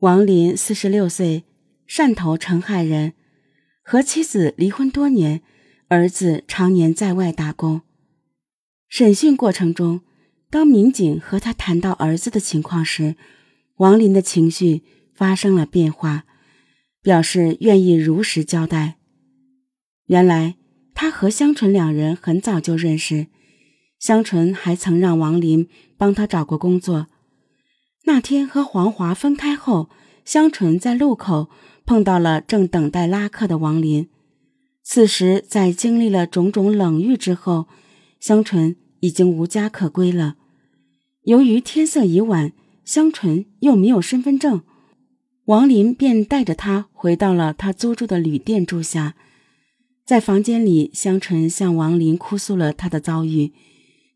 [0.00, 1.44] 王林四十六岁，
[1.88, 3.14] 汕头澄海人，
[3.82, 5.40] 和妻子离婚多年，
[5.88, 7.80] 儿子常年在外打工。
[8.90, 10.02] 审讯过程中，
[10.50, 13.16] 当民警和他谈到儿子的情况时，
[13.76, 14.82] 王林的情绪
[15.14, 16.26] 发生了变化，
[17.00, 18.98] 表示愿意如实交代。
[20.08, 20.56] 原来，
[20.92, 23.28] 他和香纯两人很早就认识，
[23.98, 25.66] 香纯还曾让王林
[25.96, 27.06] 帮他找过工作。
[28.08, 29.90] 那天和黄华分开后，
[30.24, 31.48] 香纯在路口
[31.84, 34.08] 碰到了正等待拉客的王林。
[34.84, 37.66] 此时，在经历了种种冷遇之后，
[38.20, 40.36] 香纯已经无家可归了。
[41.24, 42.52] 由于天色已晚，
[42.84, 44.62] 香纯又没有身份证，
[45.46, 49.16] 王林便带着她回到了他租住的旅店住下。
[50.04, 53.52] 在房间里，香纯向王林哭诉了他的遭遇。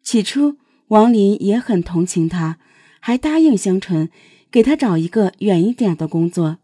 [0.04, 2.58] 起初，王林也很同情他。
[3.00, 4.08] 还答应香纯
[4.50, 6.58] 给他找一个远一点的工作。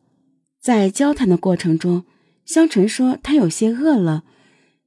[0.61, 2.05] 在交谈的过程中，
[2.45, 4.25] 香纯说他有些饿了，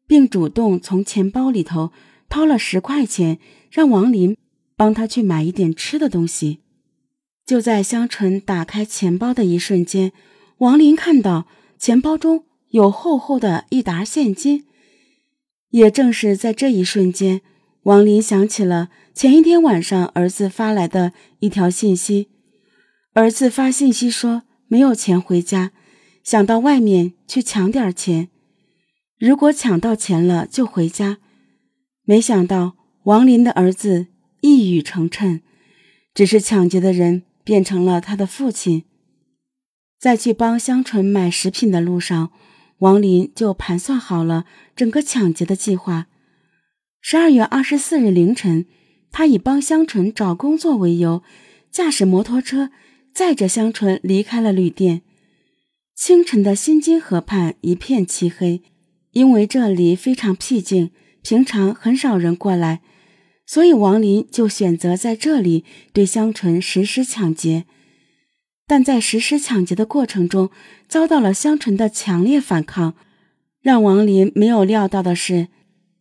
[0.07, 1.91] 并主动从钱包里头
[2.29, 4.37] 掏了十块钱，让王林
[4.75, 6.59] 帮他去买一点吃的东西。
[7.45, 10.11] 就在香纯打开钱包的一瞬间，
[10.59, 14.65] 王林看到钱包中有厚厚的一沓现金。
[15.71, 17.41] 也正是在这一瞬间。
[17.89, 22.29] 王林想起了前一天晚上儿子发来的一条信息，
[23.13, 25.71] 儿子发信息说没有钱回家，
[26.23, 28.29] 想到外面去抢点钱，
[29.17, 31.17] 如果抢到钱了就回家。
[32.03, 34.05] 没想到王林的儿子
[34.41, 35.41] 一语成谶，
[36.13, 38.83] 只是抢劫的人变成了他的父亲。
[39.99, 42.29] 在去帮香纯买食品的路上，
[42.77, 46.08] 王林就盘算好了整个抢劫的计划。
[47.01, 48.65] 十二月二十四日凌晨，
[49.09, 51.23] 他以帮香纯找工作为由，
[51.71, 52.71] 驾驶摩托车
[53.13, 55.01] 载着香纯离开了旅店。
[55.95, 58.61] 清晨的新津河畔一片漆黑，
[59.11, 62.81] 因为这里非常僻静，平常很少人过来，
[63.45, 67.65] 所以王林就选择在这里对香纯实施抢劫。
[68.67, 70.51] 但在实施抢劫的过程中，
[70.87, 72.93] 遭到了香纯的强烈反抗。
[73.61, 75.47] 让王林没有料到的是。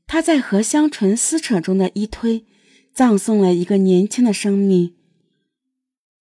[0.08, 2.46] 他在和香纯撕扯中的一推，
[2.94, 4.94] 葬送了一个年轻的生命。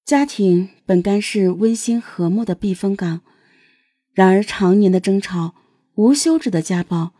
[0.05, 3.21] 家庭本该是温馨和睦的避风港，
[4.13, 5.55] 然而常年的争吵、
[5.95, 7.13] 无休止的家暴，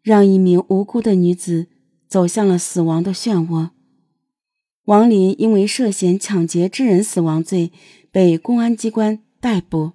[0.00, 1.66] 让一名无辜的女子
[2.08, 3.70] 走向了死亡的漩涡。
[4.84, 7.72] 王林因为涉嫌抢劫致人死亡罪，
[8.12, 9.92] 被公安机关逮捕。